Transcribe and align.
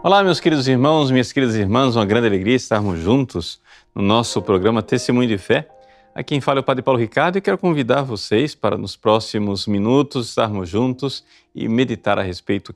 Olá, 0.00 0.22
meus 0.22 0.38
queridos 0.38 0.68
irmãos, 0.68 1.10
minhas 1.10 1.32
queridas 1.32 1.56
irmãs, 1.56 1.96
uma 1.96 2.06
grande 2.06 2.28
alegria 2.28 2.54
estarmos 2.54 3.00
juntos 3.00 3.60
no 3.92 4.00
nosso 4.00 4.40
programa 4.40 4.80
Testemunho 4.80 5.28
de 5.28 5.36
Fé. 5.36 5.68
Aqui 6.14 6.28
quem 6.34 6.40
fala 6.40 6.60
é 6.60 6.62
o 6.62 6.64
Padre 6.64 6.84
Paulo 6.84 7.00
Ricardo 7.00 7.36
e 7.36 7.40
quero 7.40 7.58
convidar 7.58 8.02
vocês 8.02 8.54
para 8.54 8.78
nos 8.78 8.94
próximos 8.94 9.66
minutos 9.66 10.28
estarmos 10.28 10.68
juntos 10.68 11.24
e 11.52 11.68
meditar 11.68 12.16
a 12.16 12.22
respeito 12.22 12.72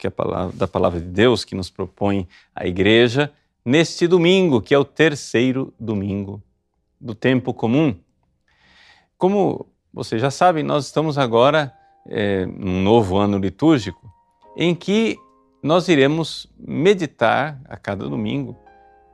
da 0.53 0.67
palavra 0.67 1.01
de 1.01 1.07
Deus 1.07 1.45
que 1.45 1.55
nos 1.55 1.71
propõe 1.71 2.27
a 2.57 2.67
igreja 2.67 3.33
neste 3.65 4.09
domingo, 4.09 4.61
que 4.61 4.75
é 4.75 4.79
o 4.79 4.85
terceiro 4.85 5.73
domingo 5.79 6.43
do 7.01 7.15
tempo 7.15 7.55
comum. 7.55 7.95
Como 9.17 9.67
vocês 9.95 10.21
já 10.21 10.31
sabem, 10.31 10.65
nós 10.65 10.87
estamos 10.87 11.17
agora 11.17 11.73
é, 12.05 12.47
num 12.47 12.83
novo 12.83 13.17
ano 13.17 13.39
litúrgico 13.39 14.13
em 14.57 14.75
que 14.75 15.17
nós 15.63 15.87
iremos 15.89 16.47
meditar 16.59 17.61
a 17.67 17.77
cada 17.77 18.09
domingo, 18.09 18.57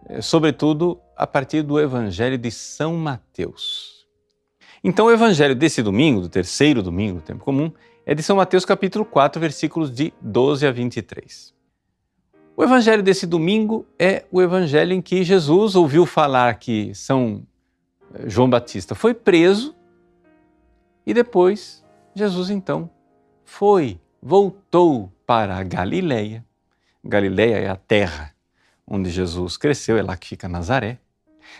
é, 0.08 0.22
sobretudo 0.22 0.98
a 1.16 1.26
partir 1.26 1.62
do 1.62 1.78
Evangelho 1.78 2.38
de 2.38 2.50
São 2.50 2.96
Mateus. 2.96 4.06
Então, 4.82 5.06
o 5.06 5.10
Evangelho 5.10 5.54
desse 5.54 5.82
domingo, 5.82 6.22
do 6.22 6.28
terceiro 6.28 6.82
domingo 6.82 7.18
do 7.18 7.22
tempo 7.22 7.44
comum, 7.44 7.70
é 8.06 8.14
de 8.14 8.22
São 8.22 8.36
Mateus 8.36 8.64
capítulo 8.64 9.04
4, 9.04 9.38
versículos 9.38 9.90
de 9.90 10.14
12 10.22 10.66
a 10.66 10.70
23. 10.70 11.54
O 12.56 12.64
Evangelho 12.64 13.02
desse 13.02 13.26
domingo 13.26 13.86
é 13.98 14.24
o 14.32 14.40
Evangelho 14.40 14.92
em 14.92 15.02
que 15.02 15.22
Jesus 15.22 15.76
ouviu 15.76 16.06
falar 16.06 16.54
que 16.54 16.94
São 16.94 17.46
eh, 18.14 18.28
João 18.28 18.48
Batista 18.48 18.94
foi 18.94 19.12
preso 19.14 19.76
e 21.06 21.12
depois 21.12 21.84
Jesus 22.14 22.50
então 22.50 22.90
foi, 23.44 24.00
voltou 24.22 25.12
para 25.26 25.56
a 25.56 25.62
Galileia. 25.62 26.44
Galileia 27.08 27.56
é 27.56 27.68
a 27.68 27.76
terra 27.76 28.34
onde 28.86 29.10
Jesus 29.10 29.56
cresceu, 29.56 29.96
é 29.96 30.02
lá 30.02 30.16
que 30.16 30.28
fica 30.28 30.48
Nazaré. 30.48 30.98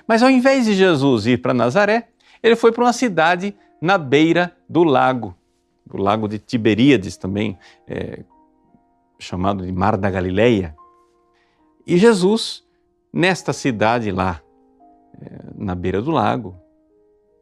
Mas 0.07 0.23
ao 0.23 0.31
invés 0.31 0.67
de 0.67 0.75
Jesus 0.75 1.27
ir 1.27 1.41
para 1.41 1.55
Nazaré, 1.55 2.09
ele 2.43 2.55
foi 2.55 2.71
para 2.71 2.85
uma 2.85 2.93
cidade 2.93 3.57
na 3.81 3.97
beira 3.97 4.55
do 4.69 4.85
lago, 4.85 5.35
o 5.91 5.97
lago 5.97 6.29
de 6.29 6.39
Tiberíades 6.39 7.17
também, 7.17 7.59
é, 7.87 8.25
chamado 9.19 9.65
de 9.65 9.73
Mar 9.73 9.97
da 9.97 10.11
Galileia. 10.11 10.77
E 11.87 11.97
Jesus, 11.97 12.63
nesta 13.13 13.53
cidade 13.53 14.11
lá, 14.11 14.43
é, 15.21 15.41
na 15.57 15.75
beira 15.75 16.03
do 16.03 16.11
lago, 16.11 16.57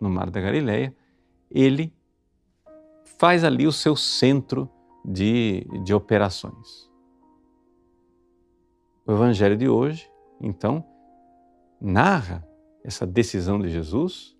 no 0.00 0.08
Mar 0.08 0.30
da 0.30 0.40
Galileia, 0.40 0.94
ele 1.50 1.92
faz 3.18 3.42
ali 3.42 3.66
o 3.66 3.72
seu 3.72 3.96
centro 3.96 4.70
de, 5.04 5.66
de 5.82 5.92
operações. 5.92 6.85
O 9.06 9.12
Evangelho 9.12 9.56
de 9.56 9.68
hoje, 9.68 10.10
então, 10.40 10.84
narra 11.80 12.44
essa 12.82 13.06
decisão 13.06 13.60
de 13.60 13.70
Jesus 13.70 14.36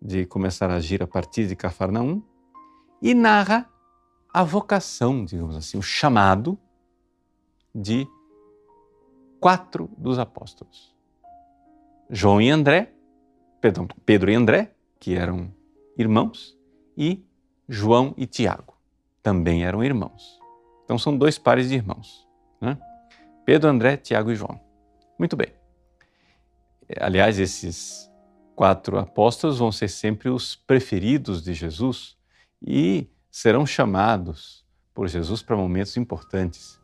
de 0.00 0.24
começar 0.24 0.70
a 0.70 0.76
agir 0.76 1.02
a 1.02 1.08
partir 1.08 1.48
de 1.48 1.56
Cafarnaum 1.56 2.22
e 3.02 3.14
narra 3.14 3.68
a 4.32 4.44
vocação, 4.44 5.24
digamos 5.24 5.56
assim, 5.56 5.76
o 5.76 5.82
chamado 5.82 6.56
de 7.74 8.06
quatro 9.40 9.90
dos 9.98 10.20
apóstolos. 10.20 10.94
João 12.08 12.40
e 12.40 12.48
André, 12.48 12.92
perdão, 13.60 13.88
Pedro 14.04 14.30
e 14.30 14.36
André, 14.36 14.72
que 15.00 15.16
eram 15.16 15.52
irmãos, 15.98 16.56
e 16.96 17.26
João 17.68 18.14
e 18.16 18.24
Tiago, 18.24 18.74
também 19.20 19.64
eram 19.64 19.82
irmãos. 19.82 20.38
Então 20.84 20.96
são 20.96 21.18
dois 21.18 21.38
pares 21.38 21.68
de 21.68 21.74
irmãos. 21.74 22.24
Né? 22.60 22.78
Pedro, 23.46 23.70
André, 23.70 23.96
Tiago 23.96 24.32
e 24.32 24.34
João. 24.34 24.60
Muito 25.16 25.36
bem. 25.36 25.54
Aliás, 27.00 27.38
esses 27.38 28.10
quatro 28.56 28.98
apóstolos 28.98 29.58
vão 29.58 29.70
ser 29.70 29.86
sempre 29.86 30.28
os 30.28 30.56
preferidos 30.56 31.44
de 31.44 31.54
Jesus 31.54 32.16
e 32.60 33.08
serão 33.30 33.64
chamados 33.64 34.66
por 34.92 35.06
Jesus 35.06 35.42
para 35.42 35.56
momentos 35.56 35.96
importantes, 35.96 36.80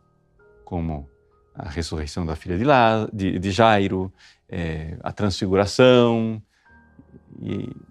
como 0.64 1.10
a 1.53 1.69
ressurreição 1.69 2.25
da 2.25 2.37
filha 2.37 2.56
de, 2.56 2.62
Lá, 2.62 3.08
de, 3.12 3.41
de 3.41 3.50
Jairo, 3.50 4.12
é, 4.48 4.97
a 5.03 5.10
transfiguração, 5.10 6.41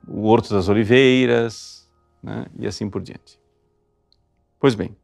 o 0.07 0.27
Horto 0.27 0.53
das 0.53 0.69
Oliveiras, 0.69 1.91
né? 2.23 2.45
e 2.57 2.65
assim 2.65 2.89
por 2.89 3.01
diante. 3.01 3.37
Pois 4.57 4.75
bem, 4.75 4.95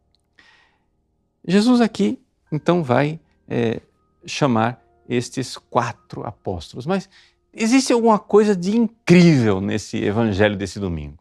Jesus 1.46 1.82
aqui 1.82 2.24
então 2.50 2.82
vai 2.82 3.20
é, 3.48 3.82
chamar 4.26 4.84
estes 5.08 5.58
quatro 5.58 6.26
apóstolos, 6.26 6.86
mas 6.86 7.10
existe 7.54 7.94
alguma 7.94 8.20
coisa 8.20 8.56
de 8.56 8.76
incrível 8.76 9.62
nesse 9.62 9.98
evangelho 10.04 10.58
desse 10.58 10.80
domingo. 10.80 11.18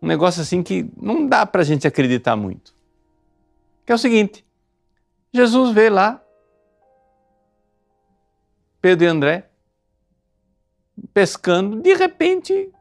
Um 0.00 0.06
negócio 0.06 0.40
assim 0.40 0.62
que 0.62 0.88
não 0.96 1.26
dá 1.26 1.44
para 1.44 1.60
a 1.60 1.64
gente 1.64 1.86
acreditar 1.86 2.36
muito. 2.36 2.74
Que 3.84 3.92
é 3.92 3.94
o 3.94 3.98
seguinte: 3.98 4.44
Jesus 5.32 5.74
vê 5.74 5.90
lá 5.90 6.22
Pedro 8.80 9.04
e 9.04 9.08
André 9.08 9.50
pescando, 11.12 11.80
de 11.80 11.94
repente 11.94 12.72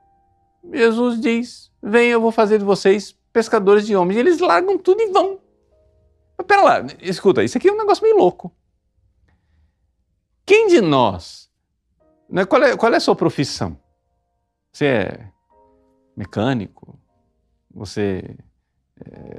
Jesus 0.72 1.20
diz: 1.20 1.72
Vem, 1.82 2.10
eu 2.10 2.22
vou 2.22 2.32
fazer 2.32 2.58
de 2.58 2.66
vocês 2.66 3.16
pescadores 3.32 3.86
de 3.86 3.96
homens. 3.96 4.18
E 4.18 4.20
eles 4.20 4.40
largam 4.40 4.78
tudo 4.78 5.02
e 5.02 5.12
vão. 5.12 5.40
Mas 6.38 6.48
pera 6.48 6.62
lá, 6.62 6.86
escuta, 7.02 7.44
isso 7.44 7.58
aqui 7.58 7.70
é 7.70 7.72
um 7.72 7.78
negócio 7.78 8.04
meio 8.04 8.18
louco. 8.18 8.52
Quem 10.50 10.66
de 10.66 10.82
nós, 10.82 11.48
né, 12.28 12.44
qual, 12.44 12.64
é, 12.64 12.76
qual 12.76 12.92
é 12.92 12.98
a 12.98 13.00
sua 13.00 13.16
profissão? 13.16 13.80
Você 14.74 14.86
é 14.88 15.28
mecânico? 16.18 17.00
Você 17.70 18.36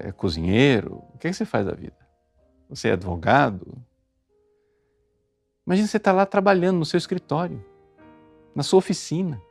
é 0.05 0.13
cozinheiro? 0.13 1.03
O 1.13 1.19
que, 1.19 1.27
é 1.27 1.31
que 1.31 1.37
você 1.37 1.45
faz 1.45 1.67
da 1.67 1.73
vida? 1.73 1.97
Você 2.69 2.91
é 2.91 2.93
advogado? 2.93 3.77
Imagina 5.67 5.89
você 5.89 5.97
estar 5.97 6.13
tá 6.13 6.17
lá 6.17 6.25
trabalhando 6.25 6.79
no 6.79 6.85
seu 6.85 6.99
escritório, 6.99 7.61
na 8.55 8.63
sua 8.63 8.79
oficina. 8.79 9.43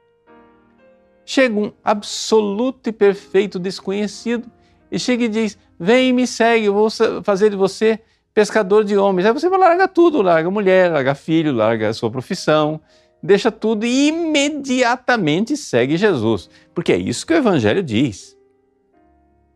Chega 1.25 1.59
um 1.59 1.73
absoluto 1.83 2.87
e 2.87 2.93
perfeito 2.93 3.59
desconhecido 3.59 4.49
e 4.89 4.97
chega 4.97 5.25
e 5.25 5.27
diz: 5.27 5.57
Vem 5.77 6.07
e 6.07 6.13
me 6.13 6.25
segue, 6.25 6.67
eu 6.67 6.73
vou 6.73 6.87
fazer 7.21 7.49
de 7.49 7.57
você 7.57 8.01
pescador 8.33 8.83
de 8.83 8.97
homens. 8.97 9.25
Aí 9.25 9.33
você 9.33 9.49
vai 9.49 9.87
tudo: 9.87 10.21
larga 10.21 10.49
mulher, 10.49 10.91
larga 10.91 11.15
filho, 11.15 11.51
larga 11.51 11.89
a 11.89 11.93
sua 11.93 12.09
profissão, 12.11 12.79
deixa 13.21 13.51
tudo 13.51 13.85
e 13.85 14.07
imediatamente 14.07 15.55
segue 15.57 15.97
Jesus. 15.97 16.49
Porque 16.73 16.93
é 16.93 16.97
isso 16.97 17.25
que 17.25 17.33
o 17.33 17.37
Evangelho 17.37 17.83
diz. 17.83 18.37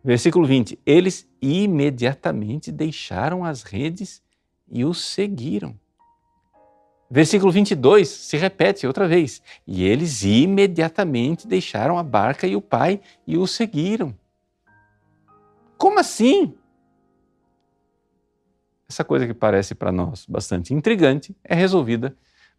Versículo 0.03 0.45
20: 0.45 0.79
Eles 0.85 1.27
imediatamente 1.41 2.71
deixaram 2.71 3.45
as 3.45 3.63
redes 3.63 4.21
e 4.69 4.83
o 4.83 4.93
seguiram. 4.93 5.75
Versículo 7.09 7.51
22 7.51 8.09
se 8.09 8.37
repete 8.37 8.87
outra 8.87 9.07
vez. 9.07 9.41
E 9.67 9.83
eles 9.83 10.23
imediatamente 10.23 11.47
deixaram 11.47 11.97
a 11.97 12.03
barca 12.03 12.47
e 12.47 12.55
o 12.55 12.61
pai 12.61 12.99
e 13.27 13.37
o 13.37 13.45
seguiram. 13.45 14.15
Como 15.77 15.99
assim? 15.99 16.55
Essa 18.87 19.03
coisa 19.03 19.25
que 19.25 19.33
parece 19.33 19.73
para 19.73 19.91
nós 19.91 20.25
bastante 20.25 20.73
intrigante 20.73 21.35
é 21.43 21.55
resolvida 21.55 22.15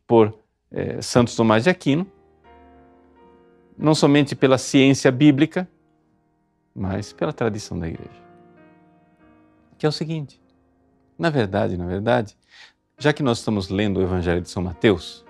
por 0.07 0.39
é, 0.71 1.01
Santos 1.01 1.37
Tomás 1.37 1.65
de 1.65 1.71
Aquino, 1.71 2.11
não 3.77 3.95
somente 3.95 4.35
pela 4.35 4.59
ciência 4.59 5.11
bíblica, 5.11 5.69
mas 6.75 7.13
pela 7.13 7.33
tradição 7.33 7.79
da 7.79 7.89
igreja. 7.89 8.23
Que 9.79 9.87
é 9.87 9.89
o 9.89 9.93
seguinte: 9.93 10.41
na 11.19 11.31
verdade, 11.31 11.77
na 11.77 11.87
verdade, 11.87 12.37
já 12.99 13.13
que 13.13 13.23
nós 13.23 13.39
estamos 13.39 13.69
lendo 13.69 13.99
o 13.99 14.03
Evangelho 14.03 14.41
de 14.41 14.51
São 14.51 14.63
Mateus, 14.63 15.25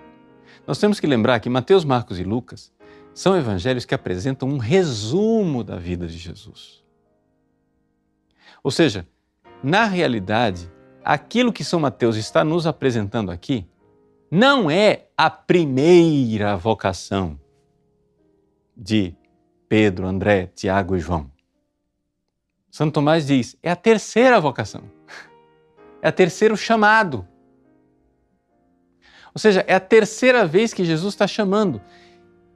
nós 0.65 0.79
temos 0.79 0.99
que 0.99 1.07
lembrar 1.07 1.39
que 1.39 1.49
Mateus, 1.49 1.85
Marcos 1.85 2.19
e 2.19 2.23
Lucas 2.23 2.73
são 3.13 3.37
evangelhos 3.37 3.85
que 3.85 3.95
apresentam 3.95 4.49
um 4.49 4.57
resumo 4.57 5.63
da 5.63 5.77
vida 5.77 6.05
de 6.05 6.17
Jesus. 6.17 6.83
Ou 8.61 8.69
seja, 8.69 9.07
na 9.63 9.85
realidade, 9.85 10.69
aquilo 11.05 11.53
que 11.53 11.63
São 11.63 11.79
Mateus 11.79 12.15
está 12.15 12.43
nos 12.43 12.65
apresentando 12.65 13.29
aqui 13.29 13.67
não 14.31 14.71
é 14.71 15.05
a 15.15 15.29
primeira 15.29 16.57
vocação 16.57 17.39
de 18.75 19.15
Pedro, 19.69 20.07
André, 20.07 20.47
Tiago 20.47 20.95
e 20.95 20.99
João. 20.99 21.31
Santo 22.71 22.95
Tomás 22.95 23.27
diz: 23.27 23.55
é 23.61 23.69
a 23.69 23.75
terceira 23.75 24.41
vocação, 24.41 24.83
é 26.01 26.07
a 26.07 26.11
terceiro 26.11 26.57
chamado. 26.57 27.25
Ou 29.33 29.39
seja, 29.39 29.63
é 29.67 29.75
a 29.75 29.79
terceira 29.79 30.45
vez 30.45 30.73
que 30.73 30.83
Jesus 30.83 31.13
está 31.13 31.27
chamando. 31.27 31.81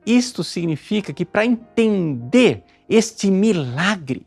Isto 0.06 0.44
significa 0.44 1.14
que 1.14 1.26
para 1.26 1.46
entender 1.46 2.64
este 2.88 3.30
milagre 3.30 4.26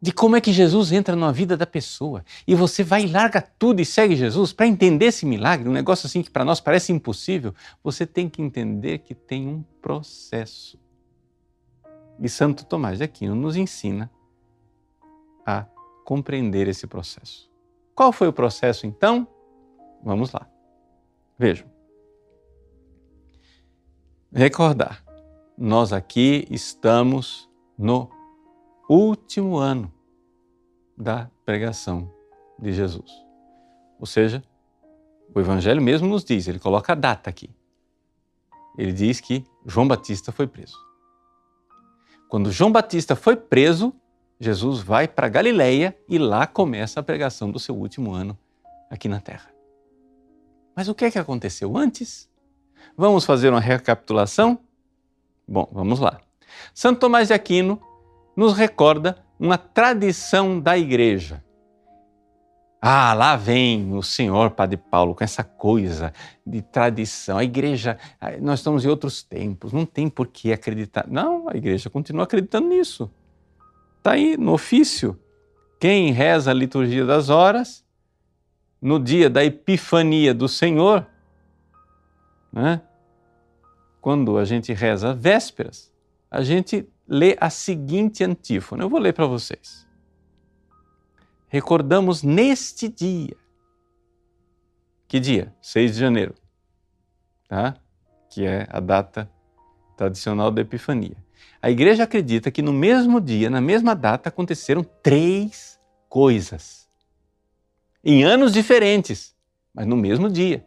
de 0.00 0.12
como 0.12 0.34
é 0.34 0.40
que 0.40 0.52
Jesus 0.52 0.92
entra 0.92 1.14
na 1.14 1.30
vida 1.30 1.56
da 1.56 1.66
pessoa. 1.66 2.24
E 2.46 2.54
você 2.54 2.82
vai 2.82 3.06
larga 3.06 3.42
tudo 3.42 3.80
e 3.80 3.84
segue 3.84 4.16
Jesus 4.16 4.52
para 4.52 4.66
entender 4.66 5.06
esse 5.06 5.26
milagre, 5.26 5.68
um 5.68 5.72
negócio 5.72 6.06
assim 6.06 6.22
que 6.22 6.30
para 6.30 6.44
nós 6.44 6.60
parece 6.60 6.92
impossível. 6.92 7.54
Você 7.84 8.06
tem 8.06 8.28
que 8.28 8.40
entender 8.40 8.98
que 8.98 9.14
tem 9.14 9.46
um 9.46 9.62
processo. 9.82 10.78
E 12.18 12.28
Santo 12.28 12.64
Tomás 12.64 12.98
de 12.98 13.04
Aquino 13.04 13.34
nos 13.34 13.56
ensina 13.56 14.10
a 15.44 15.66
compreender 16.04 16.66
esse 16.68 16.86
processo. 16.86 17.50
Qual 17.94 18.12
foi 18.12 18.28
o 18.28 18.32
processo 18.32 18.86
então? 18.86 19.26
Vamos 20.02 20.32
lá. 20.32 20.48
Vejam. 21.38 21.68
Recordar, 24.32 25.04
nós 25.58 25.92
aqui 25.92 26.46
estamos 26.50 27.50
no 27.76 28.08
último 28.90 29.56
ano 29.56 29.92
da 30.98 31.30
pregação 31.44 32.12
de 32.58 32.72
Jesus. 32.72 33.12
Ou 34.00 34.06
seja, 34.06 34.42
o 35.32 35.38
Evangelho 35.38 35.80
mesmo 35.80 36.08
nos 36.08 36.24
diz, 36.24 36.48
ele 36.48 36.58
coloca 36.58 36.92
a 36.92 36.96
data 36.96 37.30
aqui. 37.30 37.48
Ele 38.76 38.92
diz 38.92 39.20
que 39.20 39.44
João 39.64 39.86
Batista 39.86 40.32
foi 40.32 40.48
preso. 40.48 40.76
Quando 42.28 42.50
João 42.50 42.72
Batista 42.72 43.14
foi 43.14 43.36
preso, 43.36 43.94
Jesus 44.40 44.80
vai 44.80 45.06
para 45.06 45.28
Galiléia 45.28 45.96
e 46.08 46.18
lá 46.18 46.46
começa 46.46 46.98
a 46.98 47.02
pregação 47.02 47.50
do 47.50 47.60
seu 47.60 47.76
último 47.76 48.12
ano 48.12 48.36
aqui 48.90 49.08
na 49.08 49.20
terra. 49.20 49.50
Mas 50.74 50.88
o 50.88 50.94
que 50.94 51.04
é 51.04 51.10
que 51.12 51.18
aconteceu 51.18 51.76
antes? 51.76 52.28
Vamos 52.96 53.24
fazer 53.24 53.50
uma 53.50 53.60
recapitulação? 53.60 54.58
Bom, 55.46 55.68
vamos 55.70 56.00
lá. 56.00 56.20
Santo 56.74 57.00
Tomás 57.00 57.28
de 57.28 57.34
Aquino 57.34 57.80
nos 58.40 58.56
recorda 58.56 59.18
uma 59.38 59.58
tradição 59.58 60.58
da 60.58 60.78
igreja. 60.78 61.44
Ah, 62.80 63.12
lá 63.12 63.36
vem 63.36 63.92
o 63.92 64.02
senhor 64.02 64.52
Padre 64.52 64.78
Paulo 64.78 65.14
com 65.14 65.22
essa 65.22 65.44
coisa 65.44 66.10
de 66.46 66.62
tradição. 66.62 67.36
A 67.36 67.44
igreja, 67.44 67.98
nós 68.40 68.60
estamos 68.60 68.82
em 68.82 68.88
outros 68.88 69.22
tempos, 69.22 69.74
não 69.74 69.84
tem 69.84 70.08
por 70.08 70.26
que 70.26 70.54
acreditar. 70.54 71.06
Não, 71.06 71.50
a 71.50 71.54
igreja 71.54 71.90
continua 71.90 72.24
acreditando 72.24 72.68
nisso. 72.68 73.10
Está 73.98 74.12
aí 74.12 74.38
no 74.38 74.54
ofício. 74.54 75.20
Quem 75.78 76.10
reza 76.10 76.50
a 76.50 76.54
liturgia 76.54 77.04
das 77.04 77.28
horas, 77.28 77.84
no 78.80 78.98
dia 78.98 79.28
da 79.28 79.44
epifania 79.44 80.32
do 80.32 80.48
Senhor, 80.48 81.06
né? 82.50 82.80
quando 84.00 84.38
a 84.38 84.46
gente 84.46 84.72
reza 84.72 85.12
vésperas, 85.12 85.92
a 86.30 86.40
gente 86.40 86.88
lê 87.10 87.36
a 87.40 87.50
seguinte 87.50 88.22
antífona. 88.22 88.84
Eu 88.84 88.88
vou 88.88 89.00
ler 89.00 89.12
para 89.12 89.26
vocês. 89.26 89.84
Recordamos 91.48 92.22
neste 92.22 92.88
dia. 92.88 93.36
Que 95.08 95.18
dia? 95.18 95.52
6 95.60 95.94
de 95.94 95.98
janeiro, 95.98 96.36
tá? 97.48 97.76
Que 98.30 98.46
é 98.46 98.68
a 98.70 98.78
data 98.78 99.28
tradicional 99.96 100.52
da 100.52 100.62
Epifania. 100.62 101.16
A 101.60 101.68
igreja 101.68 102.04
acredita 102.04 102.48
que 102.52 102.62
no 102.62 102.72
mesmo 102.72 103.20
dia, 103.20 103.50
na 103.50 103.60
mesma 103.60 103.96
data, 103.96 104.28
aconteceram 104.28 104.84
três 105.02 105.80
coisas. 106.08 106.88
Em 108.04 108.22
anos 108.22 108.52
diferentes, 108.52 109.34
mas 109.74 109.84
no 109.84 109.96
mesmo 109.96 110.30
dia. 110.30 110.64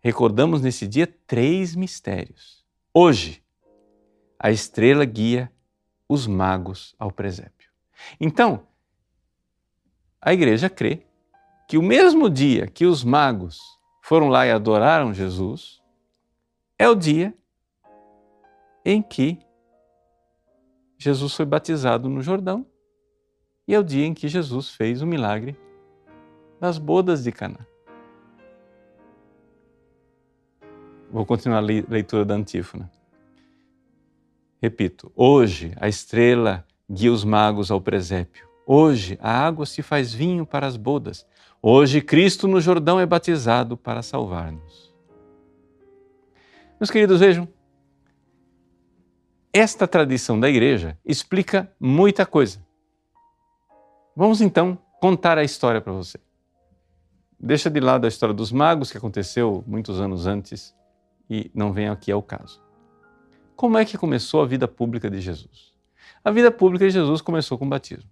Recordamos 0.00 0.62
nesse 0.62 0.88
dia 0.88 1.06
três 1.26 1.76
mistérios. 1.76 2.64
Hoje, 2.92 3.44
a 4.42 4.50
estrela 4.50 5.04
guia 5.04 5.52
os 6.08 6.26
magos 6.26 6.94
ao 6.98 7.12
presépio. 7.12 7.70
Então, 8.18 8.66
a 10.18 10.32
igreja 10.32 10.70
crê 10.70 11.06
que 11.68 11.76
o 11.76 11.82
mesmo 11.82 12.30
dia 12.30 12.66
que 12.66 12.86
os 12.86 13.04
magos 13.04 13.60
foram 14.00 14.28
lá 14.28 14.46
e 14.46 14.50
adoraram 14.50 15.12
Jesus 15.12 15.82
é 16.78 16.88
o 16.88 16.94
dia 16.94 17.34
em 18.82 19.02
que 19.02 19.38
Jesus 20.96 21.34
foi 21.34 21.44
batizado 21.44 22.08
no 22.08 22.22
Jordão 22.22 22.66
e 23.68 23.74
é 23.74 23.78
o 23.78 23.84
dia 23.84 24.06
em 24.06 24.14
que 24.14 24.26
Jesus 24.26 24.70
fez 24.70 25.02
o 25.02 25.06
milagre 25.06 25.54
das 26.58 26.78
bodas 26.78 27.22
de 27.22 27.30
Caná. 27.30 27.66
Vou 31.10 31.26
continuar 31.26 31.58
a 31.58 31.60
leitura 31.60 32.24
da 32.24 32.34
antífona. 32.34 32.90
Repito, 34.62 35.10
hoje 35.16 35.72
a 35.76 35.88
estrela 35.88 36.66
guia 36.88 37.12
os 37.12 37.24
magos 37.24 37.70
ao 37.70 37.80
presépio. 37.80 38.46
Hoje 38.66 39.18
a 39.20 39.30
água 39.30 39.64
se 39.64 39.82
faz 39.82 40.12
vinho 40.12 40.44
para 40.44 40.66
as 40.66 40.76
bodas. 40.76 41.26
Hoje 41.62 42.00
Cristo 42.00 42.46
no 42.46 42.60
Jordão 42.60 43.00
é 43.00 43.06
batizado 43.06 43.76
para 43.76 44.02
salvar-nos. 44.02 44.94
Meus 46.78 46.90
queridos, 46.90 47.20
vejam, 47.20 47.48
esta 49.52 49.88
tradição 49.88 50.38
da 50.38 50.48
igreja 50.48 50.98
explica 51.04 51.72
muita 51.80 52.26
coisa. 52.26 52.64
Vamos 54.14 54.40
então 54.40 54.78
contar 55.00 55.38
a 55.38 55.44
história 55.44 55.80
para 55.80 55.92
você. 55.92 56.18
Deixa 57.38 57.70
de 57.70 57.80
lado 57.80 58.04
a 58.04 58.08
história 58.08 58.34
dos 58.34 58.52
magos, 58.52 58.92
que 58.92 58.98
aconteceu 58.98 59.64
muitos 59.66 59.98
anos 59.98 60.26
antes, 60.26 60.74
e 61.28 61.50
não 61.54 61.72
vem 61.72 61.88
aqui 61.88 62.12
ao 62.12 62.22
caso. 62.22 62.69
Como 63.60 63.76
é 63.76 63.84
que 63.84 63.98
começou 63.98 64.40
a 64.40 64.46
vida 64.46 64.66
pública 64.66 65.10
de 65.10 65.20
Jesus? 65.20 65.74
A 66.24 66.30
vida 66.30 66.50
pública 66.50 66.86
de 66.86 66.92
Jesus 66.92 67.20
começou 67.20 67.58
com 67.58 67.66
o 67.66 67.68
batismo. 67.68 68.10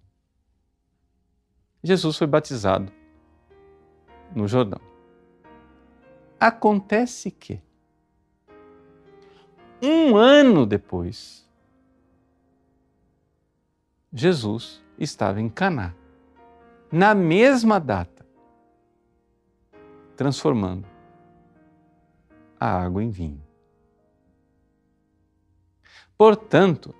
Jesus 1.83 2.15
foi 2.15 2.27
batizado 2.27 2.93
no 4.35 4.47
Jordão. 4.47 4.79
Acontece 6.39 7.31
que, 7.31 7.59
um 9.81 10.15
ano 10.15 10.67
depois, 10.67 11.49
Jesus 14.13 14.83
estava 14.99 15.41
em 15.41 15.49
Caná, 15.49 15.95
na 16.91 17.15
mesma 17.15 17.79
data, 17.79 18.23
transformando 20.15 20.87
a 22.59 22.83
água 22.83 23.03
em 23.03 23.09
vinho. 23.09 23.48
Portanto, 26.19 26.93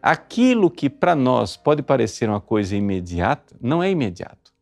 aquilo 0.00 0.70
que 0.70 0.88
para 0.88 1.14
nós 1.14 1.58
pode 1.58 1.82
parecer 1.82 2.26
uma 2.26 2.40
coisa 2.40 2.74
imediata, 2.74 3.54
não 3.60 3.82
é 3.82 3.90
imediato. 3.90 4.54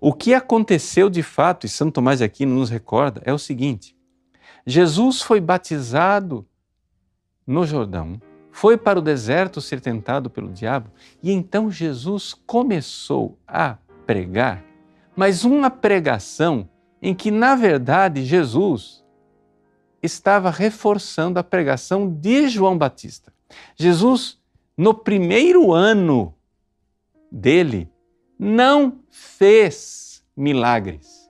O 0.00 0.14
que 0.14 0.32
aconteceu 0.32 1.10
de 1.10 1.22
fato, 1.22 1.66
e 1.66 1.68
Santo 1.68 1.92
Tomás 1.96 2.20
de 2.20 2.24
Aquino 2.24 2.54
nos 2.54 2.70
recorda, 2.70 3.20
é 3.26 3.34
o 3.34 3.38
seguinte: 3.38 3.94
Jesus 4.64 5.20
foi 5.20 5.42
batizado 5.42 6.48
no 7.46 7.66
Jordão, 7.66 8.18
foi 8.50 8.78
para 8.78 8.98
o 8.98 9.02
deserto 9.02 9.60
ser 9.60 9.78
tentado 9.82 10.30
pelo 10.30 10.50
diabo, 10.50 10.90
e 11.22 11.30
então 11.30 11.70
Jesus 11.70 12.32
começou 12.46 13.38
a 13.46 13.76
pregar, 14.06 14.64
mas 15.14 15.44
uma 15.44 15.70
pregação 15.70 16.66
em 17.02 17.14
que, 17.14 17.30
na 17.30 17.54
verdade, 17.54 18.24
Jesus 18.24 18.99
estava 20.02 20.50
reforçando 20.50 21.38
a 21.38 21.44
pregação 21.44 22.08
de 22.08 22.48
João 22.48 22.76
Batista. 22.76 23.32
Jesus, 23.76 24.38
no 24.76 24.94
primeiro 24.94 25.72
ano 25.72 26.34
dele, 27.30 27.88
não 28.38 28.98
fez 29.10 30.24
milagres. 30.36 31.20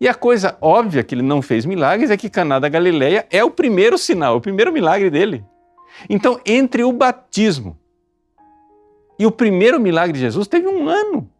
E 0.00 0.08
a 0.08 0.14
coisa 0.14 0.56
óbvia 0.60 1.04
que 1.04 1.14
ele 1.14 1.22
não 1.22 1.40
fez 1.40 1.64
milagres 1.64 2.10
é 2.10 2.16
que 2.16 2.30
Caná 2.30 2.58
da 2.58 2.68
Galileia 2.68 3.26
é 3.30 3.44
o 3.44 3.50
primeiro 3.50 3.96
sinal, 3.96 4.36
o 4.36 4.40
primeiro 4.40 4.72
milagre 4.72 5.10
dele. 5.10 5.44
Então, 6.08 6.40
entre 6.44 6.82
o 6.82 6.92
batismo 6.92 7.78
e 9.18 9.26
o 9.26 9.30
primeiro 9.30 9.78
milagre 9.78 10.14
de 10.14 10.20
Jesus, 10.20 10.48
teve 10.48 10.66
um 10.66 10.88
ano. 10.88 11.30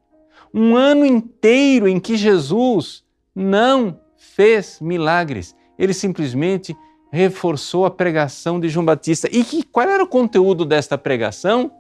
Um 0.54 0.76
ano 0.76 1.04
inteiro 1.04 1.88
em 1.88 1.98
que 1.98 2.16
Jesus 2.16 3.02
não 3.34 3.98
fez 4.16 4.78
milagres 4.80 5.56
ele 5.78 5.94
simplesmente 5.94 6.76
reforçou 7.12 7.84
a 7.84 7.90
pregação 7.90 8.58
de 8.58 8.68
João 8.68 8.86
Batista. 8.86 9.28
E 9.30 9.44
que, 9.44 9.62
qual 9.62 9.86
era 9.86 10.02
o 10.02 10.08
conteúdo 10.08 10.64
desta 10.64 10.96
pregação? 10.96 11.70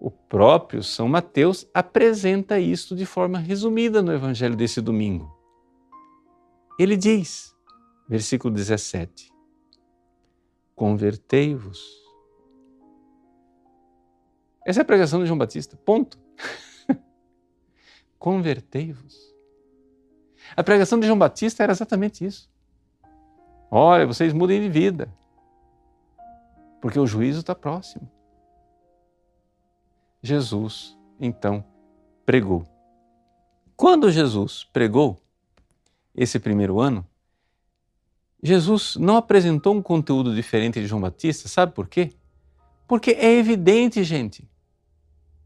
O 0.00 0.10
próprio 0.10 0.82
São 0.82 1.08
Mateus 1.08 1.68
apresenta 1.74 2.58
isto 2.58 2.96
de 2.96 3.04
forma 3.04 3.38
resumida 3.38 4.00
no 4.00 4.12
Evangelho 4.12 4.56
desse 4.56 4.80
domingo. 4.80 5.36
Ele 6.78 6.96
diz, 6.96 7.54
versículo 8.08 8.54
17: 8.54 9.30
Convertei-vos. 10.74 11.84
Essa 14.64 14.80
é 14.80 14.82
a 14.82 14.84
pregação 14.84 15.20
de 15.20 15.26
João 15.26 15.38
Batista, 15.38 15.76
ponto. 15.76 16.18
Convertei-vos. 18.18 19.34
A 20.56 20.62
pregação 20.62 21.00
de 21.00 21.06
João 21.06 21.18
Batista 21.18 21.62
era 21.62 21.72
exatamente 21.72 22.24
isso. 22.24 22.48
Olha, 23.70 24.06
vocês 24.06 24.32
mudem 24.32 24.60
de 24.60 24.68
vida, 24.68 25.08
porque 26.80 26.98
o 26.98 27.06
juízo 27.06 27.40
está 27.40 27.54
próximo. 27.54 28.10
Jesus 30.22 30.96
então 31.20 31.64
pregou. 32.24 32.66
Quando 33.76 34.10
Jesus 34.10 34.64
pregou 34.72 35.16
esse 36.14 36.38
primeiro 36.38 36.80
ano, 36.80 37.06
Jesus 38.42 38.96
não 38.96 39.16
apresentou 39.16 39.74
um 39.74 39.82
conteúdo 39.82 40.34
diferente 40.34 40.80
de 40.80 40.86
João 40.86 41.02
Batista, 41.02 41.48
sabe 41.48 41.72
por 41.72 41.88
quê? 41.88 42.12
Porque 42.86 43.10
é 43.10 43.34
evidente, 43.34 44.02
gente. 44.02 44.48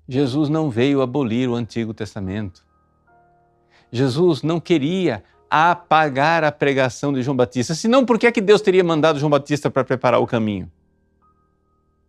Jesus 0.08 0.48
não 0.48 0.70
veio 0.70 1.00
abolir 1.00 1.48
o 1.48 1.54
Antigo 1.54 1.94
Testamento. 1.94 2.64
Jesus 3.90 4.42
não 4.42 4.60
queria 4.60 5.24
apagar 5.54 6.44
a 6.44 6.50
pregação 6.50 7.12
de 7.12 7.22
João 7.22 7.36
Batista, 7.36 7.74
senão 7.74 8.06
por 8.06 8.18
que 8.18 8.26
é 8.26 8.32
que 8.32 8.40
Deus 8.40 8.62
teria 8.62 8.82
mandado 8.82 9.18
João 9.18 9.28
Batista 9.28 9.70
para 9.70 9.84
preparar 9.84 10.18
o 10.18 10.26
caminho? 10.26 10.72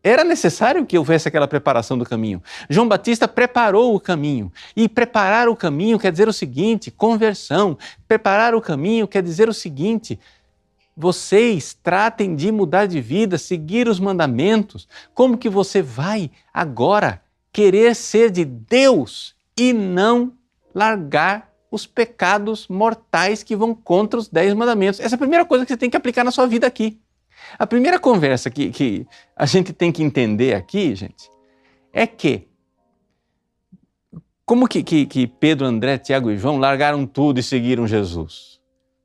Era 0.01 0.23
necessário 0.23 0.85
que 0.85 0.97
houvesse 0.97 1.27
aquela 1.27 1.45
preparação 1.47 1.97
do 1.97 2.05
caminho. 2.05 2.41
João 2.69 2.87
Batista 2.87 3.27
preparou 3.27 3.93
o 3.93 3.99
caminho. 3.99 4.51
E 4.75 4.87
preparar 4.87 5.49
o 5.49 5.55
caminho 5.57 5.99
quer 5.99 6.11
dizer 6.11 6.27
o 6.27 6.33
seguinte: 6.33 6.89
conversão. 6.89 7.77
Preparar 8.07 8.55
o 8.55 8.61
caminho 8.61 9.07
quer 9.07 9.23
dizer 9.23 9.47
o 9.47 9.53
seguinte: 9.53 10.19
vocês 10.95 11.73
tratem 11.73 12.35
de 12.35 12.51
mudar 12.51 12.85
de 12.85 12.99
vida, 12.99 13.37
seguir 13.37 13.87
os 13.87 13.99
mandamentos. 13.99 14.87
Como 15.13 15.37
que 15.37 15.49
você 15.49 15.81
vai 15.81 16.31
agora 16.53 17.21
querer 17.51 17.95
ser 17.95 18.29
de 18.29 18.43
Deus 18.43 19.35
e 19.57 19.71
não 19.71 20.33
largar 20.75 21.52
os 21.73 21.87
pecados 21.87 22.67
mortais 22.67 23.41
que 23.41 23.55
vão 23.55 23.73
contra 23.73 24.19
os 24.19 24.27
dez 24.27 24.53
mandamentos? 24.53 24.99
Essa 24.99 25.15
é 25.15 25.17
a 25.17 25.17
primeira 25.17 25.43
coisa 25.43 25.65
que 25.65 25.73
você 25.73 25.77
tem 25.77 25.89
que 25.89 25.97
aplicar 25.97 26.23
na 26.23 26.29
sua 26.29 26.45
vida 26.45 26.67
aqui. 26.67 27.01
A 27.57 27.65
primeira 27.65 27.97
conversa 27.99 28.51
que, 28.51 28.69
que 28.69 29.07
a 29.35 29.47
gente 29.47 29.73
tem 29.73 29.91
que 29.91 30.03
entender 30.03 30.53
aqui, 30.53 30.93
gente, 30.93 31.27
é 31.91 32.05
que 32.05 32.47
como 34.45 34.67
que, 34.67 34.83
que, 34.83 35.07
que 35.07 35.25
Pedro, 35.25 35.65
André, 35.65 35.97
Tiago 35.97 36.29
e 36.29 36.37
João 36.37 36.59
largaram 36.59 37.07
tudo 37.07 37.39
e 37.39 37.43
seguiram 37.43 37.87
Jesus? 37.87 38.61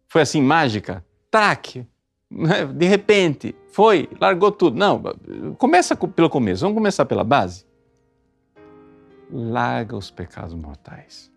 Foi 0.07 0.21
assim, 0.21 0.43
mágica? 0.43 1.03
Tac! 1.31 1.87
Né? 2.31 2.67
De 2.67 2.87
repente, 2.87 3.57
foi, 3.73 4.11
largou 4.21 4.53
tudo. 4.53 4.77
Não, 4.77 5.03
começa 5.57 5.97
pelo 5.97 6.29
começo, 6.29 6.61
vamos 6.61 6.77
começar 6.77 7.07
pela 7.07 7.25
base. 7.25 7.65
Larga 9.31 9.97
os 9.97 10.11
pecados 10.11 10.53
mortais. 10.53 11.33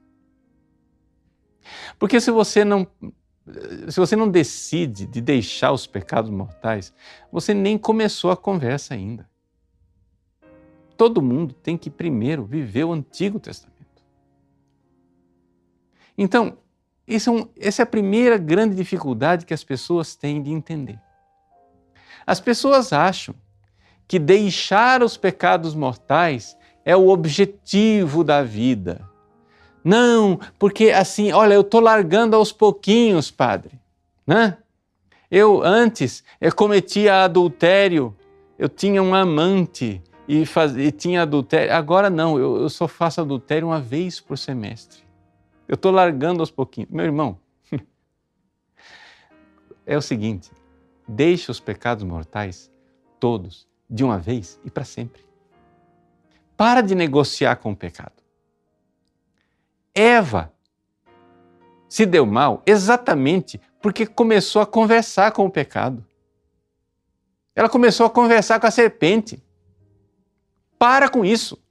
Porque 2.00 2.20
se 2.20 2.32
você 2.32 2.64
não 2.66 2.88
se 3.90 4.00
você 4.00 4.16
não 4.16 4.30
decide 4.30 5.06
de 5.06 5.20
deixar 5.20 5.72
os 5.72 5.88
pecados 5.88 6.30
mortais, 6.30 6.94
você 7.32 7.54
nem 7.54 7.78
começou 7.78 8.32
a 8.32 8.38
conversa 8.38 8.94
ainda. 8.94 9.30
Todo 10.96 11.22
mundo 11.22 11.54
tem 11.54 11.78
que 11.78 11.90
primeiro 11.90 12.46
viver 12.46 12.84
o 12.84 12.94
Antigo 12.94 13.40
Testamento. 13.40 13.72
Então, 16.16 16.58
é 17.08 17.30
um, 17.30 17.48
essa 17.60 17.82
é 17.82 17.84
a 17.84 17.88
primeira 17.88 18.38
grande 18.38 18.76
dificuldade 18.76 19.46
que 19.46 19.54
as 19.54 19.64
pessoas 19.64 20.16
têm 20.16 20.42
de 20.42 20.52
entender. 20.52 21.00
As 22.26 22.40
pessoas 22.40 22.94
acham 22.94 23.34
que 24.08 24.20
deixar 24.20 25.02
os 25.02 25.18
pecados 25.18 25.74
mortais 25.74 26.56
é 26.86 26.96
o 26.96 27.10
objetivo 27.10 28.24
da 28.24 28.44
vida 28.44 29.11
não, 29.84 30.40
porque 30.60 30.92
assim, 30.92 31.32
olha, 31.32 31.54
eu 31.54 31.62
estou 31.62 31.82
largando 31.82 32.36
aos 32.36 32.52
pouquinhos, 32.52 33.32
padre. 33.32 33.80
Né? 34.26 34.58
Eu 35.30 35.64
antes 35.64 36.24
eu 36.40 36.54
cometia 36.54 37.24
adultério, 37.24 38.16
eu 38.60 38.70
tinha 38.70 39.02
um 39.02 39.16
amante 39.16 40.02
e, 40.28 40.46
faz, 40.46 40.78
e 40.78 40.92
tinha 40.92 41.24
adultério. 41.24 41.74
Agora 41.74 42.10
não, 42.10 42.38
eu, 42.38 42.62
eu 42.62 42.70
só 42.70 42.88
faço 42.88 43.22
adultério 43.22 43.68
uma 43.68 43.82
vez 43.82 44.20
por 44.20 44.38
semestre. 44.38 45.04
Eu 45.68 45.76
estou 45.76 45.92
largando 45.92 46.42
aos 46.42 46.52
pouquinhos. 46.52 46.90
Meu 46.92 47.06
irmão, 47.06 47.40
é 49.86 49.98
o 49.98 50.02
seguinte: 50.02 50.52
deixe 51.08 51.50
os 51.50 51.60
pecados 51.60 52.04
mortais 52.04 52.72
todos 53.20 53.68
de 53.90 54.04
uma 54.04 54.20
vez 54.20 54.60
e 54.64 54.70
para 54.70 54.84
sempre. 54.84 55.24
Para 56.56 56.82
de 56.82 56.94
negociar 56.94 57.56
com 57.56 57.72
o 57.72 57.76
pecado. 57.76 58.21
Eva 59.94 60.52
se 61.90 62.06
deu 62.06 62.26
mal 62.26 62.64
exatamente 62.66 63.60
porque 63.82 64.06
começou 64.06 64.62
a 64.62 64.66
conversar 64.66 65.32
com 65.32 65.46
o 65.46 65.52
pecado. 65.52 66.06
Ela 67.56 67.68
começou 67.68 68.06
a 68.06 68.10
conversar 68.10 68.60
com 68.60 68.68
a 68.68 68.72
serpente. 68.72 69.44
Para 70.80 71.10
com 71.10 71.26
isso. 71.26 71.62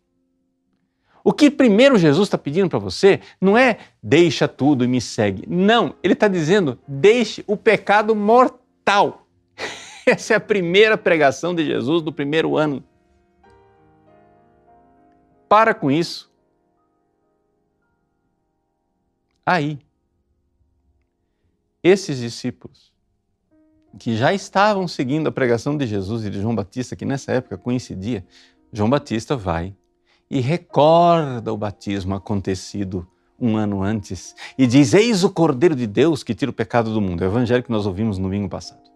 O 1.23 1.33
que 1.33 1.51
primeiro 1.51 1.99
Jesus 1.99 2.29
está 2.29 2.39
pedindo 2.39 2.71
para 2.71 2.79
você 2.79 3.21
não 3.41 3.57
é 3.57 3.79
deixa 4.03 4.49
tudo 4.49 4.85
e 4.85 4.89
me 4.89 5.01
segue. 5.01 5.45
Não, 5.49 5.95
ele 6.03 6.15
está 6.15 6.29
dizendo 6.29 6.79
deixe 6.87 7.45
o 7.47 7.57
pecado 7.57 8.15
mortal. 8.15 9.27
Essa 10.07 10.35
é 10.35 10.37
a 10.37 10.41
primeira 10.41 10.97
pregação 10.97 11.55
de 11.55 11.65
Jesus 11.65 12.03
do 12.03 12.13
primeiro 12.13 12.57
ano. 12.57 12.83
Para 15.49 15.75
com 15.75 15.91
isso. 15.91 16.30
Aí, 19.51 19.81
esses 21.83 22.21
discípulos, 22.21 22.93
que 23.99 24.17
já 24.17 24.33
estavam 24.33 24.87
seguindo 24.87 25.27
a 25.27 25.33
pregação 25.33 25.77
de 25.77 25.89
Jesus 25.89 26.25
e 26.25 26.31
de 26.31 26.41
João 26.41 26.55
Batista, 26.55 26.95
que 26.95 27.05
nessa 27.05 27.33
época 27.33 27.59
coincidia, 27.59 28.25
João 28.73 28.89
Batista 28.89 29.37
vai 29.37 29.75
e 30.31 30.39
recorda 30.39 31.53
o 31.53 31.57
batismo 31.57 32.15
acontecido 32.15 33.05
um 33.41 33.57
ano 33.57 33.83
antes 33.83 34.37
e 34.57 34.69
diz: 34.69 34.95
Eis 34.95 35.25
o 35.25 35.31
Cordeiro 35.31 35.75
de 35.75 35.89
Deus 35.89 36.23
que 36.23 36.33
tira 36.33 36.53
o 36.53 36.55
pecado 36.55 36.95
do 36.95 37.01
mundo. 37.01 37.25
É 37.25 37.27
o 37.27 37.31
evangelho 37.31 37.65
que 37.65 37.73
nós 37.73 37.87
ouvimos 37.87 38.19
no 38.19 38.29
domingo 38.29 38.49
passado. 38.49 38.89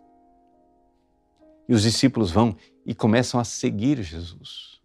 E 1.68 1.75
os 1.75 1.82
discípulos 1.82 2.30
vão 2.30 2.54
e 2.87 2.94
começam 2.94 3.40
a 3.40 3.44
seguir 3.44 4.00
Jesus. 4.04 4.80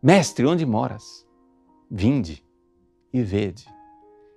Mestre, 0.00 0.46
onde 0.46 0.64
moras? 0.64 1.26
Vinde 1.90 2.48
e 3.12 3.22
vede. 3.22 3.66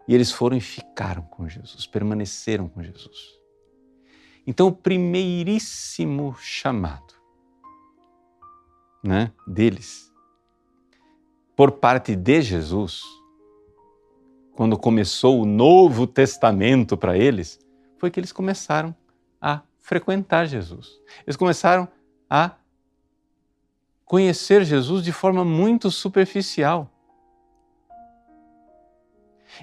E 0.08 0.14
eles 0.14 0.32
foram 0.32 0.58
e 0.58 0.62
ficaram 0.62 1.24
com 1.24 1.48
Jesus, 1.48 1.86
permaneceram 1.86 2.68
com 2.68 2.84
Jesus. 2.84 3.40
Então, 4.46 4.68
o 4.68 4.72
primeiríssimo 4.72 6.36
chamado 6.40 7.14
né, 9.02 9.32
deles, 9.48 10.12
por 11.56 11.72
parte 11.72 12.16
de 12.16 12.42
Jesus, 12.42 13.02
quando 14.54 14.78
começou 14.78 15.42
o 15.42 15.46
Novo 15.46 16.06
Testamento 16.06 16.98
para 16.98 17.18
eles, 17.18 17.60
foi 17.98 18.12
que 18.12 18.20
eles 18.20 18.32
começaram 18.32 18.96
a 19.42 19.62
frequentar 19.80 20.46
Jesus. 20.46 21.00
Eles 21.26 21.36
começaram 21.36 21.88
a 22.30 22.52
conhecer 24.06 24.64
Jesus 24.64 25.04
de 25.04 25.12
forma 25.12 25.44
muito 25.44 25.90
superficial. 25.90 26.93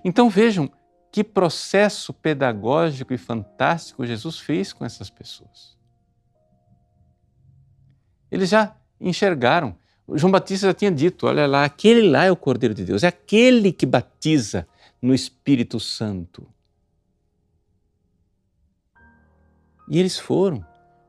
Então 0.04 0.28
vejam 0.28 0.70
que 1.11 1.25
processo 1.25 2.12
pedagógico 2.12 3.12
e 3.12 3.18
fantástico 3.18 4.06
Jesus 4.06 4.38
fez 4.38 4.73
com 4.73 4.85
essas 4.85 5.11
pessoas. 5.11 5.76
Eles 8.30 8.49
já 8.49 8.76
enxergaram. 9.00 9.76
João 10.14 10.30
Batista 10.30 10.66
já 10.66 10.75
tinha 10.75 10.90
dito: 10.90 11.26
olha 11.26 11.47
lá, 11.47 11.64
aquele 11.64 12.09
lá 12.09 12.25
é 12.25 12.30
o 12.30 12.37
Cordeiro 12.37 12.75
de 12.75 12.85
Deus, 12.85 13.02
é 13.02 13.09
aquele 13.09 13.73
que 13.73 13.87
batiza 13.87 14.66
no 15.02 15.14
Espírito 15.14 15.80
Santo. 15.80 16.47
E 19.88 19.99
eles 19.99 20.16
foram, 20.16 20.64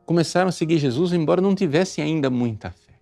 começaram 0.07 0.49
a 0.49 0.51
seguir 0.51 0.79
Jesus, 0.79 1.13
embora 1.13 1.39
não 1.39 1.53
tivessem 1.53 2.03
ainda 2.03 2.31
muita 2.31 2.71
fé. 2.71 2.99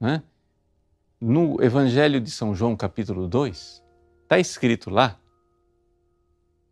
Não 0.00 0.08
é? 0.08 0.22
No 1.22 1.62
Evangelho 1.62 2.20
de 2.20 2.32
São 2.32 2.52
João, 2.52 2.76
capítulo 2.76 3.28
2, 3.28 3.80
está 4.24 4.40
escrito 4.40 4.90
lá 4.90 5.20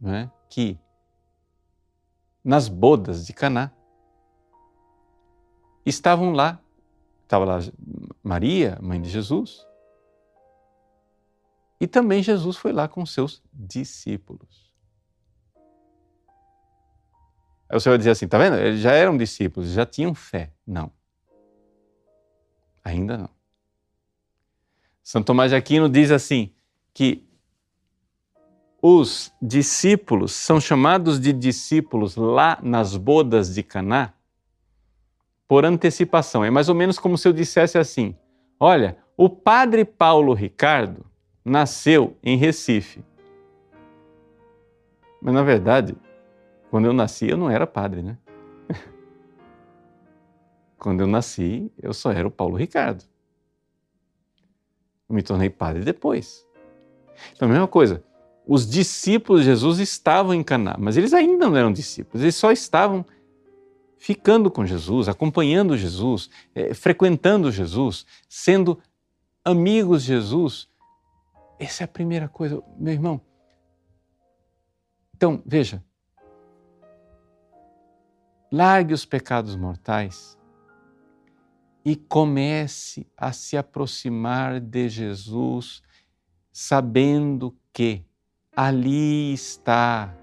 né, 0.00 0.28
que 0.49 0.76
nas 2.42 2.66
bodas 2.66 3.25
de 3.25 3.33
Caná 3.33 3.71
estavam 5.87 6.33
lá, 6.33 6.61
estava 7.23 7.45
lá 7.45 7.59
Maria, 8.25 8.76
mãe 8.83 9.00
de 9.00 9.09
Jesus, 9.09 9.64
e 11.80 11.87
também 11.87 12.21
Jesus 12.21 12.57
foi 12.57 12.73
lá 12.73 12.88
com 12.88 13.07
seus 13.07 13.40
discípulos. 13.52 14.75
Aí 17.69 17.80
Senhor 17.80 17.92
vai 17.92 17.99
dizer 17.99 18.11
assim: 18.11 18.25
está 18.25 18.37
vendo? 18.37 18.57
Eles 18.57 18.80
já 18.80 18.90
eram 18.90 19.16
discípulos, 19.16 19.71
já 19.71 19.87
tinham 19.87 20.12
fé. 20.12 20.52
Não. 20.66 20.92
Ainda 22.83 23.16
não. 23.16 23.39
São 25.02 25.23
Tomás 25.23 25.50
de 25.50 25.57
Aquino 25.57 25.88
diz 25.88 26.11
assim 26.11 26.50
que 26.92 27.26
os 28.83 29.33
discípulos 29.40 30.33
são 30.33 30.61
chamados 30.61 31.21
de 31.21 31.33
discípulos 31.33 32.16
lá 32.16 32.59
nas 32.62 32.97
bodas 32.97 33.54
de 33.54 33.62
Caná, 33.62 34.14
por 35.47 35.64
antecipação. 35.64 36.45
É 36.45 36.50
mais 36.50 36.69
ou 36.69 36.75
menos 36.75 36.99
como 36.99 37.19
se 37.19 37.28
eu 37.28 37.33
dissesse 37.33 37.76
assim: 37.76 38.16
olha, 38.59 38.97
o 39.16 39.28
padre 39.28 39.85
Paulo 39.85 40.33
Ricardo 40.33 41.04
nasceu 41.45 42.16
em 42.23 42.37
Recife. 42.37 43.04
Mas 45.21 45.35
na 45.35 45.42
verdade, 45.42 45.95
quando 46.71 46.87
eu 46.87 46.92
nasci, 46.92 47.28
eu 47.28 47.37
não 47.37 47.50
era 47.50 47.66
padre, 47.66 48.00
né? 48.00 48.16
Quando 50.78 51.00
eu 51.00 51.07
nasci, 51.07 51.71
eu 51.76 51.92
só 51.92 52.11
era 52.11 52.26
o 52.26 52.30
Paulo 52.30 52.57
Ricardo. 52.57 53.04
Eu 55.11 55.17
me 55.17 55.23
tornei 55.25 55.50
padre 55.50 55.83
depois. 55.83 56.47
Então, 57.35 57.49
a 57.49 57.50
mesma 57.50 57.67
coisa, 57.67 58.02
os 58.47 58.64
discípulos 58.64 59.40
de 59.40 59.47
Jesus 59.47 59.81
estavam 59.81 60.33
em 60.33 60.43
Caná, 60.43 60.76
mas 60.79 60.97
eles 60.97 61.12
ainda 61.12 61.49
não 61.49 61.57
eram 61.57 61.73
discípulos, 61.73 62.23
eles 62.23 62.37
só 62.37 62.52
estavam 62.52 63.05
ficando 63.99 64.50
com 64.50 64.64
Jesus, 64.64 65.09
acompanhando 65.09 65.76
Jesus, 65.76 66.31
é, 66.55 66.73
frequentando 66.73 67.50
Jesus, 67.50 68.07
sendo 68.29 68.79
amigos 69.45 70.02
de 70.02 70.09
Jesus. 70.09 70.69
Essa 71.59 71.83
é 71.83 71.87
a 71.87 71.88
primeira 71.88 72.29
coisa, 72.29 72.62
meu 72.79 72.93
irmão. 72.93 73.21
Então, 75.14 75.43
veja, 75.45 75.85
largue 78.50 78.95
os 78.95 79.05
pecados 79.05 79.57
mortais 79.57 80.38
e 81.84 81.96
comece 81.96 83.06
a 83.16 83.32
se 83.32 83.56
aproximar 83.56 84.60
de 84.60 84.88
Jesus, 84.88 85.82
sabendo 86.52 87.56
que 87.72 88.04
ali 88.54 89.32
está 89.32 90.14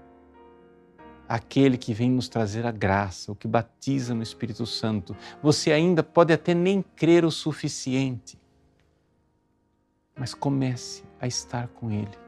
aquele 1.28 1.76
que 1.76 1.92
vem 1.92 2.10
nos 2.10 2.28
trazer 2.28 2.64
a 2.64 2.70
graça, 2.70 3.30
o 3.30 3.34
que 3.34 3.46
batiza 3.46 4.14
no 4.14 4.22
Espírito 4.22 4.64
Santo. 4.64 5.14
Você 5.42 5.72
ainda 5.72 6.02
pode 6.02 6.32
até 6.32 6.54
nem 6.54 6.80
crer 6.80 7.24
o 7.24 7.30
suficiente, 7.30 8.38
mas 10.16 10.32
comece 10.32 11.04
a 11.20 11.26
estar 11.26 11.68
com 11.68 11.90
Ele. 11.90 12.18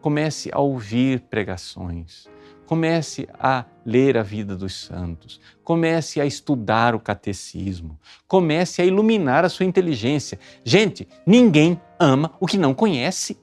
Comece 0.00 0.50
a 0.52 0.58
ouvir 0.58 1.20
pregações, 1.22 2.28
Comece 2.66 3.28
a 3.38 3.64
ler 3.84 4.18
a 4.18 4.22
vida 4.22 4.56
dos 4.56 4.74
santos, 4.74 5.40
comece 5.62 6.20
a 6.20 6.26
estudar 6.26 6.94
o 6.94 7.00
catecismo, 7.00 7.98
comece 8.26 8.82
a 8.82 8.84
iluminar 8.84 9.44
a 9.44 9.48
sua 9.48 9.64
inteligência. 9.64 10.38
Gente, 10.64 11.06
ninguém 11.24 11.80
ama 11.98 12.34
o 12.40 12.46
que 12.46 12.58
não 12.58 12.74
conhece. 12.74 13.38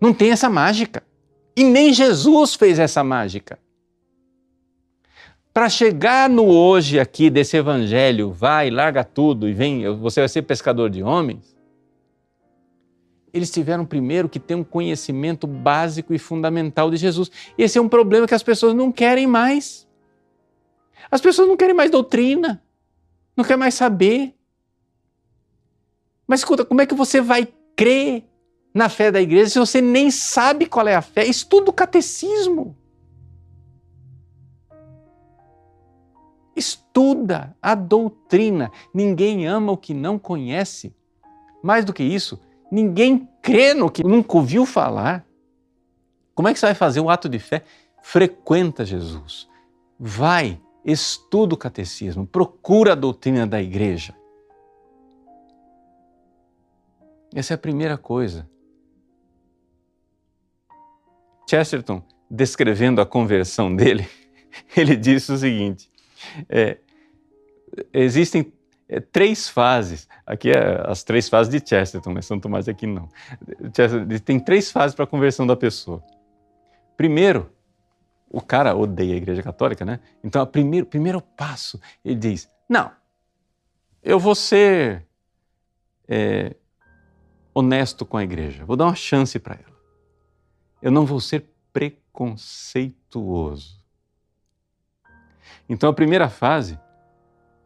Não 0.00 0.12
tem 0.14 0.30
essa 0.30 0.48
mágica. 0.48 1.02
E 1.54 1.62
nem 1.62 1.92
Jesus 1.92 2.54
fez 2.54 2.78
essa 2.78 3.04
mágica. 3.04 3.58
Para 5.52 5.68
chegar 5.68 6.30
no 6.30 6.46
hoje 6.46 6.98
aqui 6.98 7.28
desse 7.28 7.58
evangelho, 7.58 8.32
vai, 8.32 8.70
larga 8.70 9.04
tudo 9.04 9.46
e 9.46 9.52
vem, 9.52 9.86
você 9.96 10.20
vai 10.20 10.28
ser 10.28 10.42
pescador 10.42 10.88
de 10.88 11.02
homens 11.02 11.52
eles 13.32 13.50
tiveram 13.50 13.86
primeiro 13.86 14.28
que 14.28 14.38
ter 14.38 14.54
um 14.54 14.62
conhecimento 14.62 15.46
básico 15.46 16.12
e 16.12 16.18
fundamental 16.18 16.90
de 16.90 16.98
Jesus. 16.98 17.30
Esse 17.56 17.78
é 17.78 17.80
um 17.80 17.88
problema 17.88 18.26
que 18.26 18.34
as 18.34 18.42
pessoas 18.42 18.74
não 18.74 18.92
querem 18.92 19.26
mais. 19.26 19.88
As 21.10 21.20
pessoas 21.20 21.48
não 21.48 21.56
querem 21.56 21.74
mais 21.74 21.90
doutrina, 21.90 22.62
não 23.34 23.42
querem 23.42 23.58
mais 23.58 23.74
saber. 23.74 24.34
Mas 26.26 26.40
escuta, 26.40 26.64
como 26.64 26.82
é 26.82 26.86
que 26.86 26.94
você 26.94 27.20
vai 27.20 27.48
crer 27.74 28.24
na 28.74 28.88
fé 28.88 29.10
da 29.10 29.20
igreja 29.20 29.50
se 29.50 29.58
você 29.58 29.80
nem 29.80 30.10
sabe 30.10 30.66
qual 30.66 30.86
é 30.86 30.94
a 30.94 31.02
fé? 31.02 31.24
Estuda 31.24 31.70
o 31.70 31.74
catecismo. 31.74 32.76
Estuda 36.54 37.56
a 37.62 37.74
doutrina. 37.74 38.70
Ninguém 38.92 39.46
ama 39.46 39.72
o 39.72 39.76
que 39.76 39.94
não 39.94 40.18
conhece. 40.18 40.94
Mais 41.62 41.84
do 41.84 41.92
que 41.94 42.02
isso, 42.02 42.38
Ninguém 42.72 43.28
crê 43.42 43.74
no 43.74 43.90
que 43.90 44.04
nunca 44.04 44.36
ouviu 44.36 44.64
falar. 44.64 45.26
Como 46.34 46.48
é 46.48 46.52
que 46.52 46.58
você 46.58 46.66
vai 46.66 46.74
fazer 46.74 47.00
um 47.00 47.10
ato 47.10 47.28
de 47.28 47.38
fé? 47.38 47.64
Frequenta 48.00 48.84
Jesus. 48.84 49.48
Vai, 49.98 50.60
estuda 50.84 51.54
o 51.54 51.58
catecismo, 51.58 52.26
procura 52.26 52.92
a 52.92 52.96
doutrina 52.96 53.46
da 53.46 53.60
igreja. 53.60 54.14
Essa 57.34 57.54
é 57.54 57.56
a 57.56 57.58
primeira 57.58 57.98
coisa. 57.98 58.48
Chesterton, 61.48 62.02
descrevendo 62.30 63.00
a 63.00 63.06
conversão 63.06 63.74
dele, 63.74 64.08
ele 64.76 64.96
disse 64.96 65.32
o 65.32 65.36
seguinte: 65.36 65.90
é, 66.48 66.78
existem 67.92 68.52
é, 68.92 69.00
três 69.00 69.48
fases. 69.48 70.06
Aqui 70.26 70.50
é 70.50 70.82
as 70.86 71.02
três 71.02 71.26
fases 71.26 71.50
de 71.50 71.66
Chesterton, 71.66 72.12
mas 72.12 72.26
São 72.26 72.38
Tomás 72.38 72.68
aqui 72.68 72.86
não. 72.86 73.08
Chesterton, 73.74 74.18
tem 74.18 74.38
três 74.38 74.70
fases 74.70 74.94
para 74.94 75.04
a 75.04 75.08
conversão 75.08 75.46
da 75.46 75.56
pessoa. 75.56 76.04
Primeiro, 76.94 77.50
o 78.28 78.42
cara 78.42 78.76
odeia 78.76 79.14
a 79.14 79.16
Igreja 79.16 79.42
Católica, 79.42 79.82
né? 79.84 79.98
Então, 80.22 80.42
o 80.42 80.46
primeiro, 80.46 80.84
primeiro 80.84 81.22
passo, 81.22 81.80
ele 82.04 82.16
diz: 82.16 82.50
Não, 82.68 82.90
eu 84.02 84.18
vou 84.18 84.34
ser 84.34 85.06
é, 86.06 86.54
honesto 87.54 88.04
com 88.04 88.18
a 88.18 88.24
igreja, 88.24 88.66
vou 88.66 88.76
dar 88.76 88.84
uma 88.84 88.94
chance 88.94 89.38
para 89.38 89.54
ela. 89.54 89.72
Eu 90.82 90.90
não 90.90 91.06
vou 91.06 91.18
ser 91.18 91.46
preconceituoso. 91.72 93.80
Então, 95.66 95.88
a 95.88 95.94
primeira 95.94 96.28
fase 96.28 96.78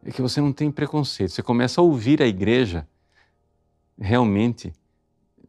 é 0.07 0.11
que 0.11 0.21
você 0.21 0.39
não 0.39 0.53
tem 0.53 0.71
preconceito. 0.71 1.31
Você 1.31 1.43
começa 1.43 1.81
a 1.81 1.83
ouvir 1.83 2.21
a 2.21 2.25
igreja 2.25 2.87
realmente. 3.99 4.71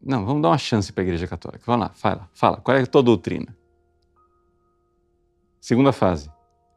Não, 0.03 0.27
vamos 0.27 0.43
dar 0.43 0.49
uma 0.49 0.59
chance 0.59 0.93
para 0.93 1.03
a 1.03 1.07
igreja 1.07 1.29
católica. 1.29 1.63
Vamos 1.65 1.87
lá, 1.87 1.93
fala, 1.95 2.29
fala. 2.35 2.57
Qual 2.57 2.77
é 2.77 2.83
a 2.83 2.87
tua 2.87 3.03
doutrina? 3.03 3.57
Segunda 5.61 5.93
fase. 5.93 6.29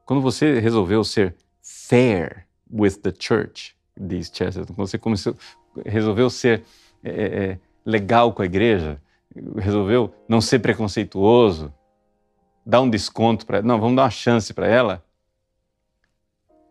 Quando 0.06 0.22
você 0.22 0.60
resolveu 0.60 1.04
ser 1.04 1.36
fair 1.60 2.48
with 2.72 2.98
the 3.02 3.12
church, 3.18 3.76
diz 4.00 4.32
Chesterton, 4.32 4.74
quando 4.76 4.88
você 4.88 5.00
começou, 5.00 5.36
resolveu 5.84 6.30
ser 6.30 6.64
é, 7.04 7.10
é, 7.10 7.44
é 7.44 7.60
legal 7.84 8.32
com 8.32 8.44
a 8.44 8.46
igreja, 8.46 9.02
resolveu 9.58 10.14
não 10.30 10.40
ser 10.40 10.60
preconceituoso, 10.60 11.74
dar 12.64 12.82
um 12.82 12.90
desconto 12.90 13.46
para 13.46 13.58
ela, 13.58 13.68
não, 13.68 13.80
vamos 13.80 13.96
dar 13.96 14.04
uma 14.04 14.12
chance 14.12 14.54
para 14.54 14.68
ela, 14.68 15.04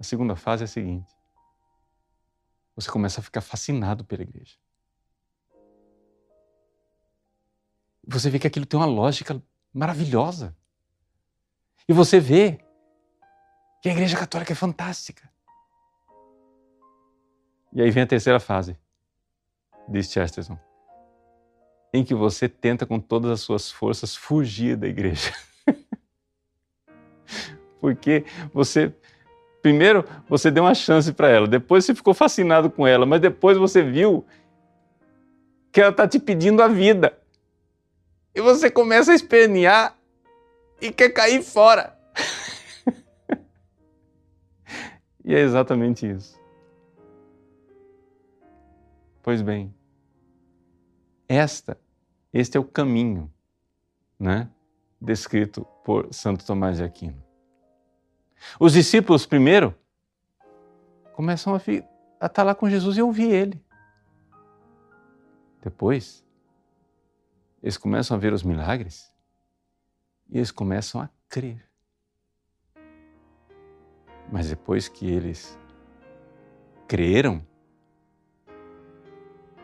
a 0.01 0.03
segunda 0.03 0.35
fase 0.35 0.63
é 0.63 0.65
a 0.65 0.69
seguinte: 0.69 1.15
você 2.75 2.91
começa 2.91 3.21
a 3.21 3.23
ficar 3.23 3.43
fascinado 3.43 4.03
pela 4.03 4.23
igreja. 4.23 4.57
Você 8.09 8.31
vê 8.31 8.39
que 8.39 8.47
aquilo 8.47 8.65
tem 8.65 8.81
uma 8.81 8.87
lógica 8.87 9.41
maravilhosa. 9.73 10.57
E 11.87 11.93
você 11.93 12.19
vê 12.19 12.59
que 13.83 13.91
a 13.91 13.93
igreja 13.93 14.17
católica 14.17 14.53
é 14.53 14.57
fantástica. 14.57 15.31
E 17.73 17.83
aí 17.83 17.91
vem 17.91 18.03
a 18.03 18.07
terceira 18.07 18.41
fase, 18.41 18.77
diz 19.87 20.11
Chesterton, 20.11 20.59
em 21.93 22.03
que 22.03 22.15
você 22.15 22.49
tenta 22.49 22.85
com 22.85 22.99
todas 22.99 23.31
as 23.31 23.41
suas 23.43 23.71
forças 23.71 24.17
fugir 24.17 24.77
da 24.77 24.89
igreja. 24.89 25.33
Porque 27.81 28.25
você 28.53 28.95
Primeiro, 29.63 30.05
você 30.29 30.51
deu 30.51 30.65
uma 30.65 30.75
chance 30.75 31.13
para 31.13 31.29
ela, 31.29 31.47
depois 31.47 31.85
você 31.85 31.95
ficou 31.95 32.15
fascinado 32.15 32.71
com 32.71 32.87
ela, 32.87 33.05
mas 33.05 33.21
depois 33.21 33.59
você 33.59 33.83
viu 33.83 34.25
que 35.71 35.81
ela 35.81 35.91
está 35.91 36.09
te 36.09 36.19
pedindo 36.19 36.63
a 36.63 36.69
vida. 36.69 37.19
E 38.35 38.41
você 38.41 38.71
começa 38.71 39.13
a 39.13 39.15
espernear 39.15 39.97
e 40.81 40.91
quer 40.91 41.11
cair 41.11 41.43
fora. 41.43 41.99
e 45.25 45.35
é 45.35 45.41
exatamente 45.41 46.11
isso. 46.11 46.41
Pois 49.23 49.43
bem, 49.43 49.75
esta, 51.29 51.79
este 52.33 52.57
é 52.57 52.61
o 52.61 52.65
caminho, 52.65 53.31
né, 54.19 54.49
descrito 55.01 55.67
por 55.85 56.13
Santo 56.13 56.47
Tomás 56.47 56.79
de 56.79 56.85
Aquino. 56.85 57.30
Os 58.59 58.73
discípulos, 58.73 59.27
primeiro, 59.27 59.75
começam 61.13 61.55
a, 61.55 62.27
estar 62.27 62.43
lá 62.43 62.55
com 62.55 62.69
Jesus 62.69 62.97
e 62.97 63.03
ouvir 63.03 63.31
ele. 63.31 63.65
Depois, 65.63 66.25
eles 67.63 67.77
começam 67.77 68.17
a 68.17 68.21
ver 68.21 68.33
os 68.33 68.43
milagres 68.43 69.13
e 70.31 70.39
eles 70.39 70.51
começam 70.51 71.01
a 71.01 71.11
crer. 71.29 71.69
Mas 74.33 74.49
depois 74.49 74.89
que 74.89 75.11
eles 75.11 75.59
creram, 76.89 77.45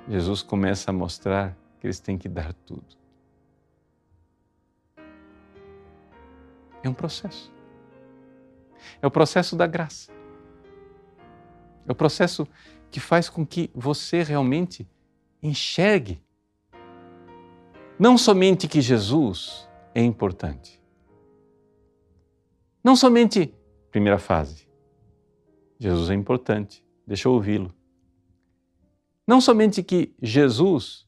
Jesus 0.08 0.42
começa 0.42 0.90
a 0.90 0.94
mostrar 0.94 1.56
que 1.80 1.86
eles 1.86 1.98
têm 1.98 2.18
que 2.18 2.28
dar 2.28 2.52
tudo. 2.52 2.84
É 6.82 6.88
um 6.88 6.94
processo. 6.94 7.55
É 9.00 9.06
o 9.06 9.10
processo 9.10 9.56
da 9.56 9.66
graça. 9.66 10.12
É 11.86 11.92
o 11.92 11.94
processo 11.94 12.46
que 12.90 13.00
faz 13.00 13.28
com 13.28 13.46
que 13.46 13.70
você 13.74 14.22
realmente 14.22 14.88
enxergue 15.42 16.20
não 17.98 18.18
somente 18.18 18.68
que 18.68 18.80
Jesus 18.80 19.68
é 19.94 20.02
importante, 20.02 20.80
não 22.84 22.94
somente, 22.94 23.54
primeira 23.90 24.18
fase, 24.18 24.68
Jesus 25.78 26.10
é 26.10 26.14
importante, 26.14 26.84
deixa 27.06 27.28
eu 27.28 27.32
ouvi-lo. 27.32 27.74
Não 29.26 29.40
somente 29.40 29.82
que 29.82 30.14
Jesus 30.22 31.06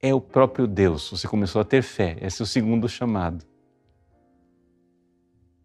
é 0.00 0.14
o 0.14 0.20
próprio 0.20 0.66
Deus, 0.66 1.10
você 1.10 1.28
começou 1.28 1.60
a 1.60 1.64
ter 1.64 1.82
fé, 1.82 2.16
esse 2.22 2.40
é 2.40 2.44
o 2.44 2.46
segundo 2.46 2.88
chamado. 2.88 3.44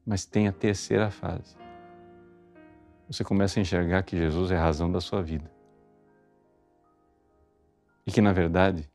Mas 0.06 0.26
tem 0.26 0.48
a 0.48 0.52
terceira 0.52 1.10
fase. 1.10 1.58
Você 3.08 3.24
começa 3.24 3.60
a 3.60 3.62
enxergar 3.62 4.04
que 4.04 4.18
Jesus 4.18 4.52
é 4.52 4.58
a 4.58 4.62
razão 4.62 4.91
da 4.91 5.02
sua 5.02 5.22
vida. 5.22 5.52
E 8.06 8.12
que, 8.12 8.22
na 8.22 8.32
verdade, 8.32 8.89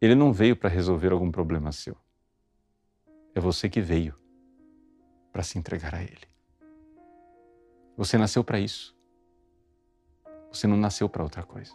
ele 0.00 0.14
não 0.14 0.32
veio 0.32 0.56
para 0.56 0.68
resolver 0.68 1.12
algum 1.12 1.30
problema 1.30 1.72
seu. 1.72 1.96
É 3.34 3.40
você 3.40 3.68
que 3.68 3.80
veio 3.80 4.14
para 5.32 5.42
se 5.42 5.58
entregar 5.58 5.94
a 5.94 6.02
Ele. 6.02 6.28
Você 7.96 8.18
nasceu 8.18 8.44
para 8.44 8.58
isso. 8.58 8.96
Você 10.52 10.66
não 10.66 10.76
nasceu 10.76 11.08
para 11.08 11.22
outra 11.22 11.42
coisa. 11.42 11.72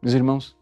Meus 0.00 0.14
irmãos, 0.14 0.58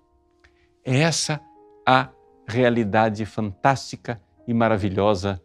é 0.85 1.01
essa 1.01 1.41
a 1.87 2.13
realidade 2.51 3.25
fantástica 3.25 4.21
e 4.47 4.53
maravilhosa 4.53 5.43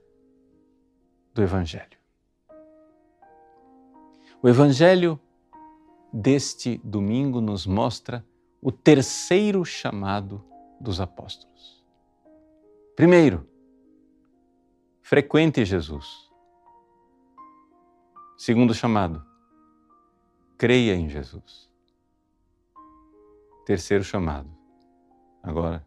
do 1.33 1.43
Evangelho. 1.43 1.97
O 4.41 4.49
Evangelho 4.49 5.19
deste 6.11 6.77
domingo 6.83 7.39
nos 7.39 7.65
mostra 7.65 8.25
o 8.61 8.71
terceiro 8.71 9.63
chamado 9.63 10.43
dos 10.79 10.99
apóstolos. 10.99 11.85
Primeiro, 12.95 13.47
frequente 15.01 15.63
Jesus. 15.65 16.29
Segundo 18.37 18.73
chamado, 18.73 19.23
creia 20.57 20.95
em 20.95 21.09
Jesus. 21.09 21.69
Terceiro 23.65 24.03
chamado, 24.03 24.49
agora, 25.41 25.85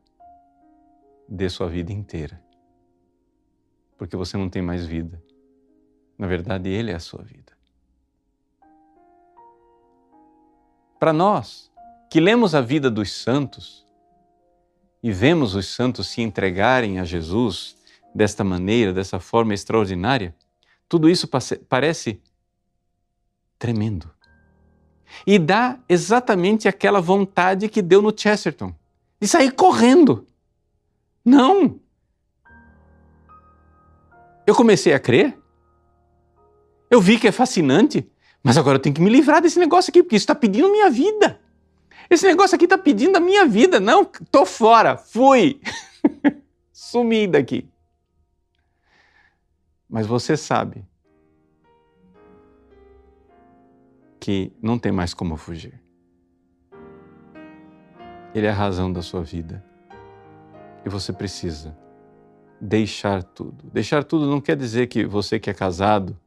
dê 1.29 1.49
sua 1.51 1.69
vida 1.69 1.93
inteira. 1.93 2.43
Porque 3.97 4.17
você 4.17 4.37
não 4.37 4.49
tem 4.49 4.63
mais 4.63 4.87
vida. 4.87 5.23
Na 6.17 6.27
verdade, 6.27 6.69
Ele 6.69 6.91
é 6.91 6.95
a 6.95 7.01
sua 7.01 7.23
vida. 7.23 7.53
Para 10.99 11.13
nós, 11.13 11.71
que 12.11 12.21
lemos 12.21 12.55
a 12.55 12.61
vida 12.61 12.91
dos 12.91 13.13
santos 13.13 13.87
e 15.03 15.13
vemos 15.13 15.55
os 15.55 15.67
santos 15.67 16.09
se 16.09 16.23
entregarem 16.23 16.99
a 16.99 17.05
Jesus 17.05 17.77
desta 18.15 18.43
maneira, 18.43 18.93
dessa 18.93 19.21
forma 19.21 19.55
extraordinária, 19.55 20.35
tudo 20.89 21.09
isso 21.09 21.29
parece 21.69 22.21
tremendo. 23.59 24.11
E 25.27 25.39
dá 25.39 25.79
exatamente 25.89 26.67
aquela 26.67 27.01
vontade 27.01 27.69
que 27.69 27.83
deu 27.83 28.03
no 28.03 28.13
Chesterton, 28.17 28.75
de 29.21 29.29
sair 29.29 29.53
correndo. 29.53 30.27
Não! 31.29 31.79
Eu 34.47 34.55
comecei 34.55 34.95
a 34.95 34.99
crer, 34.99 35.39
eu 36.91 37.03
vi 37.03 37.19
que 37.19 37.29
é 37.29 37.33
fascinante, 37.33 38.11
mas 38.43 38.57
agora 38.57 38.79
eu 38.79 38.81
tenho 38.81 38.95
que 38.95 39.03
me 39.03 39.11
livrar 39.11 39.43
desse 39.43 39.59
negócio 39.59 39.91
aqui, 39.91 40.03
porque 40.03 40.17
isso 40.17 40.23
está 40.23 40.35
pedindo 40.35 40.73
minha 40.73 40.89
vida. 40.89 41.39
Esse 42.09 42.27
negócio 42.27 42.55
aqui 42.55 42.65
está 42.65 42.79
pedindo 42.79 43.17
a 43.17 43.21
minha 43.21 43.45
vida. 43.45 43.79
Não, 43.79 44.07
tô 44.07 44.47
fora, 44.47 44.97
fui. 44.97 45.61
Sumi 46.73 47.27
daqui. 47.27 47.69
Mas 49.87 50.07
você 50.07 50.35
sabe 50.35 50.83
que 54.19 54.51
não 54.63 54.79
tem 54.79 54.93
mais 54.93 55.13
como 55.13 55.37
fugir. 55.37 55.79
Ele 58.35 58.47
é 58.47 58.51
a 58.51 58.55
razão 58.55 58.91
da 58.91 59.03
sua 59.03 59.23
vida. 59.23 59.68
E 60.89 60.91
você 60.91 61.13
precisa 61.13 61.77
deixar 62.59 63.23
tudo. 63.23 63.69
Deixar 63.71 64.03
tudo 64.03 64.25
não 64.25 64.41
quer 64.41 64.57
dizer 64.57 64.87
que 64.87 65.05
você 65.05 65.39
que 65.39 65.51
é 65.51 65.53
casado 65.53 66.19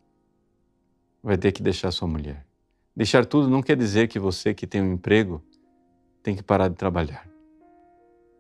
vai 1.24 1.36
ter 1.36 1.52
que 1.52 1.64
deixar 1.64 1.90
sua 1.90 2.08
mulher. 2.08 2.46
Deixar 2.96 3.26
tudo 3.26 3.50
não 3.50 3.64
quer 3.64 3.76
dizer 3.76 4.08
que 4.08 4.20
você 4.20 4.54
que 4.54 4.68
tem 4.68 4.80
um 4.80 4.94
emprego 4.94 5.44
tem 6.22 6.36
que 6.36 6.44
parar 6.44 6.68
de 6.68 6.76
trabalhar. 6.76 7.28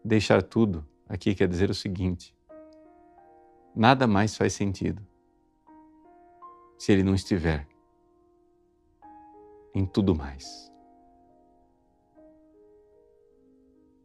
Deixar 0.06 0.44
tudo 0.44 0.88
aqui 1.10 1.34
quer 1.34 1.48
dizer 1.48 1.72
o 1.72 1.74
seguinte: 1.74 2.36
nada 3.76 4.06
mais 4.06 4.38
faz 4.38 4.54
sentido 4.54 5.02
se 6.78 6.92
ele 6.92 7.02
não 7.02 7.16
estiver 7.16 7.68
em 9.74 9.88
tudo 9.88 10.14
mais. 10.14 10.71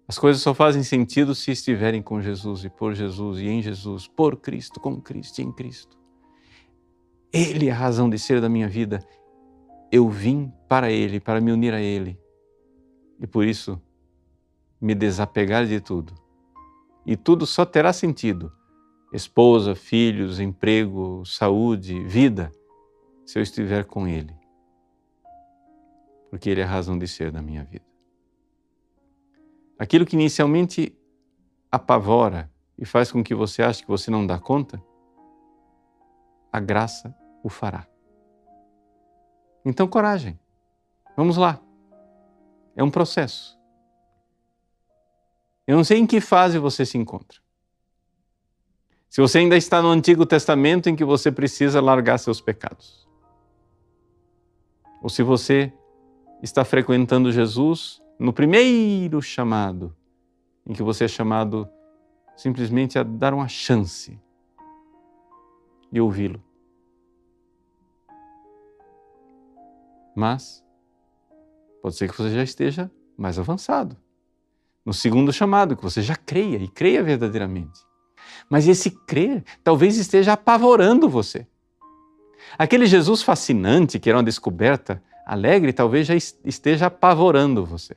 As 0.08 0.18
coisas 0.18 0.40
só 0.40 0.54
fazem 0.54 0.84
sentido 0.84 1.34
se 1.34 1.50
estiverem 1.50 2.00
com 2.00 2.20
Jesus 2.20 2.64
e 2.64 2.70
por 2.70 2.94
Jesus 2.94 3.40
e 3.40 3.48
em 3.48 3.60
Jesus, 3.60 4.06
por 4.06 4.36
Cristo, 4.36 4.78
com 4.78 5.00
Cristo 5.00 5.40
e 5.40 5.42
em 5.42 5.52
Cristo. 5.52 5.98
Ele 7.32 7.68
é 7.68 7.72
a 7.72 7.74
razão 7.74 8.08
de 8.08 8.18
ser 8.18 8.40
da 8.40 8.48
minha 8.48 8.68
vida. 8.68 9.04
Eu 9.90 10.08
vim 10.08 10.52
para 10.68 10.90
Ele, 10.90 11.18
para 11.18 11.40
me 11.40 11.50
unir 11.50 11.74
a 11.74 11.80
Ele 11.80 12.18
e 13.18 13.26
por 13.26 13.44
isso 13.44 13.80
me 14.80 14.94
desapegar 14.94 15.66
de 15.66 15.80
tudo. 15.80 16.14
E 17.04 17.16
tudo 17.16 17.46
só 17.46 17.64
terá 17.64 17.92
sentido 17.92 18.52
esposa, 19.12 19.74
filhos, 19.74 20.40
emprego, 20.40 21.24
saúde, 21.24 22.04
vida 22.04 22.52
se 23.24 23.38
eu 23.38 23.42
estiver 23.42 23.84
com 23.84 24.06
Ele. 24.06 24.34
Porque 26.30 26.50
Ele 26.50 26.60
é 26.60 26.64
a 26.64 26.68
razão 26.68 26.98
de 26.98 27.08
ser 27.08 27.30
da 27.30 27.40
minha 27.40 27.64
vida. 27.64 27.95
Aquilo 29.78 30.06
que 30.06 30.16
inicialmente 30.16 30.96
apavora 31.70 32.50
e 32.78 32.84
faz 32.84 33.10
com 33.10 33.22
que 33.22 33.34
você 33.34 33.62
ache 33.62 33.82
que 33.82 33.88
você 33.88 34.10
não 34.10 34.26
dá 34.26 34.38
conta, 34.38 34.82
a 36.52 36.60
graça 36.60 37.14
o 37.42 37.48
fará. 37.48 37.86
Então, 39.64 39.86
coragem. 39.86 40.38
Vamos 41.16 41.36
lá. 41.36 41.60
É 42.74 42.82
um 42.82 42.90
processo. 42.90 43.58
Eu 45.66 45.76
não 45.76 45.84
sei 45.84 45.98
em 45.98 46.06
que 46.06 46.20
fase 46.20 46.58
você 46.58 46.86
se 46.86 46.96
encontra. 46.96 47.38
Se 49.08 49.20
você 49.20 49.38
ainda 49.38 49.56
está 49.56 49.82
no 49.82 49.88
Antigo 49.88 50.24
Testamento 50.24 50.88
em 50.88 50.94
que 50.94 51.04
você 51.04 51.32
precisa 51.32 51.80
largar 51.80 52.18
seus 52.18 52.40
pecados. 52.40 53.08
Ou 55.02 55.08
se 55.08 55.22
você 55.22 55.72
está 56.42 56.64
frequentando 56.64 57.32
Jesus 57.32 58.02
no 58.18 58.32
primeiro 58.32 59.20
chamado, 59.20 59.94
em 60.66 60.72
que 60.72 60.82
você 60.82 61.04
é 61.04 61.08
chamado 61.08 61.68
simplesmente 62.36 62.98
a 62.98 63.02
dar 63.02 63.32
uma 63.32 63.48
chance 63.48 64.20
e 65.92 66.00
ouvi-lo. 66.00 66.42
Mas 70.14 70.66
Pode 71.86 71.94
ser 71.94 72.10
que 72.10 72.18
você 72.18 72.34
já 72.34 72.42
esteja 72.42 72.90
mais 73.16 73.38
avançado. 73.38 73.96
No 74.84 74.92
segundo 74.92 75.32
chamado, 75.32 75.76
que 75.76 75.84
você 75.84 76.02
já 76.02 76.16
creia 76.16 76.56
e 76.56 76.66
creia 76.66 77.00
verdadeiramente. 77.00 77.78
Mas 78.50 78.66
esse 78.66 78.90
crer 78.90 79.44
talvez 79.62 79.96
esteja 79.96 80.32
apavorando 80.32 81.08
você. 81.08 81.46
Aquele 82.58 82.86
Jesus 82.86 83.22
fascinante, 83.22 84.00
que 84.00 84.08
era 84.08 84.18
uma 84.18 84.24
descoberta 84.24 85.00
alegre, 85.24 85.72
talvez 85.72 86.08
já 86.08 86.16
esteja 86.16 86.86
apavorando 86.86 87.64
você. 87.64 87.94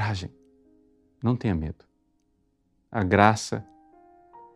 Coragem, 0.00 0.34
não 1.22 1.36
tenha 1.36 1.54
medo. 1.54 1.84
A 2.90 3.04
graça 3.04 3.62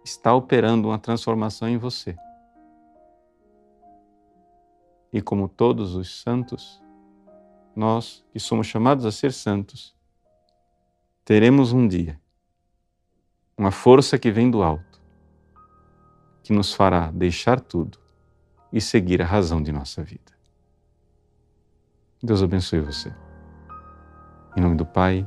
está 0.03 0.35
operando 0.35 0.89
uma 0.89 0.99
transformação 0.99 1.69
em 1.69 1.77
você. 1.77 2.17
E 5.13 5.21
como 5.21 5.47
todos 5.47 5.95
os 5.97 6.23
santos, 6.23 6.83
nós 7.77 8.25
que 8.33 8.41
somos 8.41 8.67
chamados 8.67 9.05
a 9.05 9.13
ser 9.13 9.35
santos, 9.35 9.95
teremos 11.27 11.75
um 11.75 11.87
dia 11.87 12.19
uma 13.55 13.71
força 13.71 14.19
que 14.19 14.31
vem 14.31 14.51
do 14.51 14.63
alto, 14.63 14.99
que 16.43 16.55
nos 16.55 16.73
fará 16.73 17.11
deixar 17.11 17.61
tudo 17.61 17.99
e 18.73 18.81
seguir 18.81 19.21
a 19.21 19.27
razão 19.27 19.63
de 19.63 19.71
nossa 19.71 20.03
vida. 20.03 20.33
Deus 22.23 22.43
abençoe 22.43 22.81
você. 22.81 23.15
Em 24.57 24.61
nome 24.61 24.77
do 24.77 24.87
Pai, 24.87 25.27